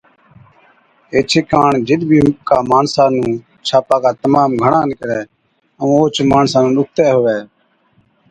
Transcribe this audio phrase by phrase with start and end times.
[1.13, 3.29] ايڇي ڪاڻ جِڏ بِي ڪا ماڻسا نُون
[3.67, 5.19] ڇاپاڪا تمام گھڻا نِڪرَي
[5.81, 7.37] ائُون اوهچ ماڻسا نُون ڏُکتَي هُوَي